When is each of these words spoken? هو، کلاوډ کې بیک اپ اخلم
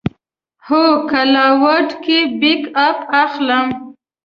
هو، 0.67 0.83
کلاوډ 1.09 1.87
کې 2.03 2.19
بیک 2.39 2.61
اپ 2.87 2.97
اخلم 3.23 3.67